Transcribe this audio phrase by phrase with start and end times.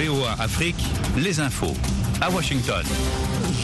[0.00, 0.82] VOA Afrique,
[1.18, 1.74] les infos
[2.22, 2.84] à Washington.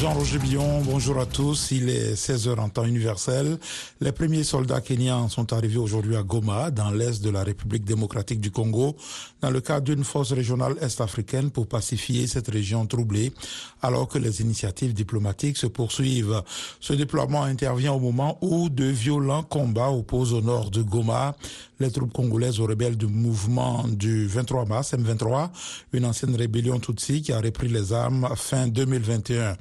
[0.01, 1.71] Jean-Roger Billon, bonjour à tous.
[1.71, 3.59] Il est 16h en temps universel.
[4.03, 8.39] Les premiers soldats kenyans sont arrivés aujourd'hui à Goma, dans l'est de la République démocratique
[8.39, 8.95] du Congo,
[9.41, 13.33] dans le cadre d'une force régionale est-africaine pour pacifier cette région troublée,
[13.81, 16.43] alors que les initiatives diplomatiques se poursuivent.
[16.79, 21.35] Ce déploiement intervient au moment où de violents combats opposent au nord de Goma
[21.79, 25.51] les troupes congolaises aux rebelles du mouvement du 23 mars, M23,
[25.93, 29.57] une ancienne rébellion Tutsi qui a repris les armes fin 2021.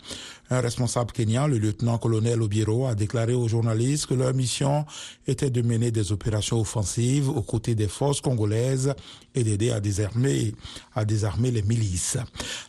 [0.52, 4.86] Un responsable kenyan, le lieutenant-colonel Obiero, a déclaré aux journalistes que leur mission
[5.28, 8.94] était de mener des opérations offensives aux côtés des forces congolaises
[9.34, 10.54] et d'aider à désarmer,
[10.94, 12.18] à désarmer les milices.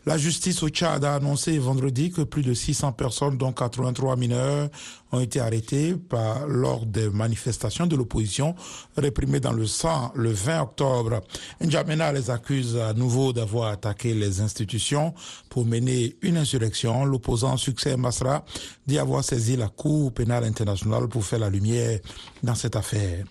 [0.06, 4.70] La justice au Tchad a annoncé vendredi que plus de 600 personnes, dont 83 mineurs,
[5.12, 8.54] ont été arrêtés par, lors des manifestations de l'opposition
[8.96, 11.20] réprimées dans le sang le 20 octobre.
[11.60, 15.14] N'Djamena les accuse à nouveau d'avoir attaqué les institutions
[15.48, 17.04] pour mener une insurrection.
[17.04, 18.44] L'opposant succès Masra
[18.86, 21.98] d'y avoir saisi la Cour pénale internationale pour faire la lumière
[22.42, 23.24] dans cette affaire.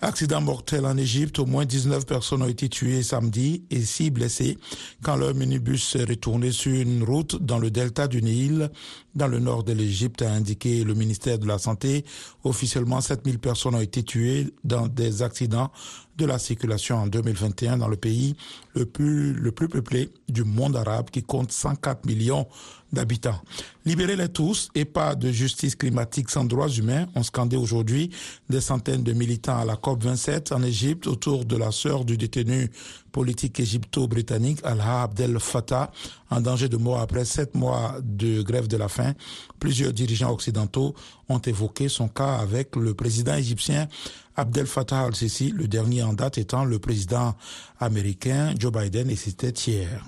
[0.00, 4.58] Accident mortel en Égypte, au moins 19 personnes ont été tuées samedi et 6 blessées
[5.02, 8.70] quand leur minibus s'est retourné sur une route dans le delta du Nil,
[9.14, 12.04] dans le nord de l'Égypte, a indiqué le ministère de la Santé.
[12.42, 15.70] Officiellement, 7000 personnes ont été tuées dans des accidents
[16.16, 18.36] de la circulation en 2021 dans le pays
[18.74, 22.46] le plus, le plus peuplé du monde arabe qui compte 104 millions
[22.92, 23.40] d'habitants.
[23.84, 28.10] Libérez-les tous et pas de justice climatique sans droits humains ont scandé aujourd'hui
[28.48, 32.70] des centaines de militants à la COP27 en Égypte autour de la sœur du détenu
[33.14, 35.92] politique égypto-britannique Alha Abdel Fattah
[36.30, 39.14] en danger de mort après sept mois de grève de la faim.
[39.60, 40.96] Plusieurs dirigeants occidentaux
[41.28, 43.86] ont évoqué son cas avec le président égyptien
[44.34, 47.36] Abdel Fattah al-Sisi, le dernier en date étant le président
[47.78, 50.04] américain Joe Biden et c'était hier.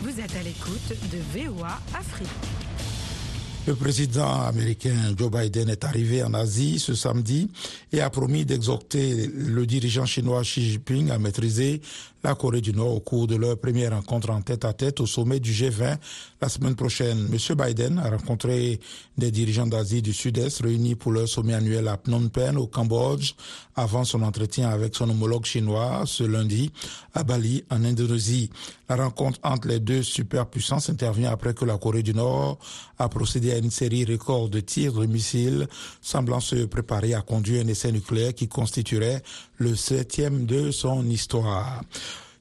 [0.00, 2.95] Vous êtes à l'écoute de VOA Afrique.
[3.66, 7.50] Le président américain Joe Biden est arrivé en Asie ce samedi
[7.92, 11.80] et a promis d'exhorter le dirigeant chinois Xi Jinping à maîtriser
[12.22, 15.06] la Corée du Nord au cours de leur première rencontre en tête à tête au
[15.06, 15.96] sommet du G20
[16.40, 17.28] la semaine prochaine.
[17.28, 18.80] Monsieur Biden a rencontré
[19.16, 23.34] des dirigeants d'Asie du Sud-Est réunis pour leur sommet annuel à Phnom Penh au Cambodge
[23.76, 26.72] avant son entretien avec son homologue chinois ce lundi
[27.14, 28.50] à Bali en Indonésie.
[28.88, 32.58] La rencontre entre les deux superpuissances intervient après que la Corée du Nord
[32.98, 35.66] a procédé une série record de tirs de missiles
[36.00, 39.22] semblant se préparer à conduire un essai nucléaire qui constituerait
[39.58, 41.82] le septième de son histoire.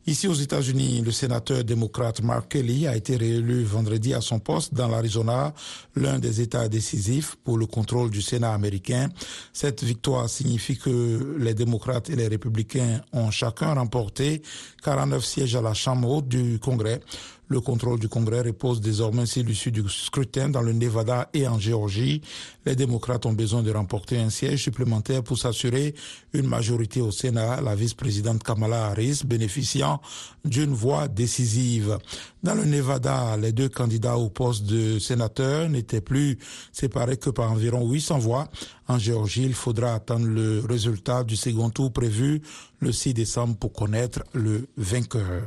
[0.08, 4.72] Ici aux États-Unis, le sénateur démocrate Mark Kelly a été réélu vendredi à son poste
[4.72, 5.52] dans l'Arizona,
[5.96, 9.10] l'un des États décisifs pour le contrôle du Sénat américain.
[9.52, 14.44] Cette victoire signifie que les démocrates et les républicains ont chacun remporté
[14.84, 17.02] 49 sièges à la Chambre haute du Congrès.
[17.48, 21.60] Le contrôle du Congrès repose désormais sur l'issue du scrutin dans le Nevada et en
[21.60, 22.22] Géorgie.
[22.66, 25.94] Les démocrates ont besoin de remporter un siège supplémentaire pour s'assurer
[26.34, 30.02] une majorité au Sénat, la vice-présidente Kamala Harris bénéficiant
[30.44, 32.00] d'une voix décisive.
[32.42, 36.40] Dans le Nevada, les deux candidats au poste de sénateur n'étaient plus
[36.72, 38.48] séparés que par environ 800 voix.
[38.88, 42.42] En Géorgie, il faudra attendre le résultat du second tour prévu
[42.82, 45.44] le 6 décembre pour connaître le vainqueur.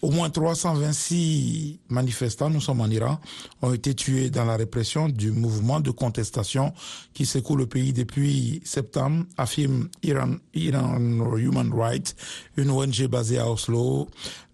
[0.00, 3.20] Au moins 326 manifestants, nous sommes en Iran,
[3.60, 6.72] ont été tués dans la répression du mouvement de contestation
[7.12, 10.98] qui secoue le pays depuis septembre, affirme Iran, Iran
[11.36, 12.16] Human Rights,
[12.56, 14.08] une ONG basée à Oslo.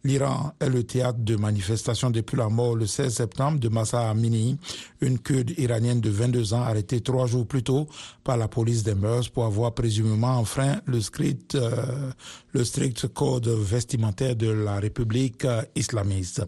[0.07, 4.57] L'Iran est le théâtre de manifestations depuis la mort le 16 septembre de Massa Amini,
[5.01, 7.89] une kurde iranienne de 22 ans arrêtée trois jours plus tôt
[8.23, 12.13] par la police des mœurs pour avoir présumément enfreint le strict, euh,
[12.53, 15.45] le strict code vestimentaire de la République
[15.75, 16.45] islamiste.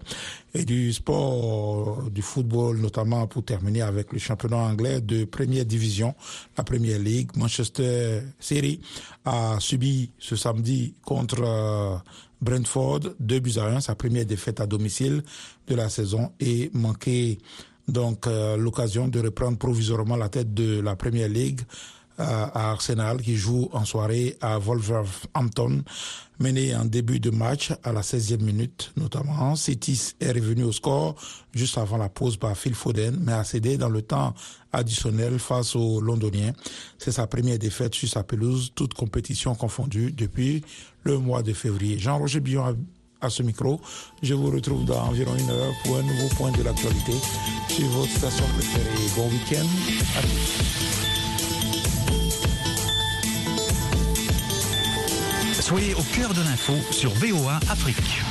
[0.54, 6.14] Et du sport, du football notamment pour terminer avec le championnat anglais de première division,
[6.56, 8.80] la Premier League, Manchester City
[9.24, 11.96] a subi ce samedi contre euh,
[12.40, 15.22] Brentford, 2 buts à 1, sa première défaite à domicile
[15.66, 17.38] de la saison et manqué
[17.88, 23.22] donc euh, l'occasion de reprendre provisoirement la tête de la Premier League euh, à Arsenal
[23.22, 25.82] qui joue en soirée à Wolverhampton
[26.40, 29.56] mené en début de match à la 16e minute notamment.
[29.56, 31.14] City est revenu au score
[31.54, 34.34] juste avant la pause par Phil Foden mais a cédé dans le temps
[34.72, 36.52] additionnel face aux Londoniens.
[36.98, 40.64] C'est sa première défaite sur sa pelouse, toute compétition confondue depuis
[41.04, 41.98] le mois de février.
[41.98, 42.76] Jean-Roger Billon
[43.20, 43.80] à ce micro.
[44.22, 47.12] Je vous retrouve dans environ une heure pour un nouveau point de l'actualité
[47.68, 49.08] sur votre station préférée.
[49.16, 49.66] Bon week-end
[50.16, 51.07] à.
[55.68, 58.22] Soyez au cœur de l'info sur VOA Afrique.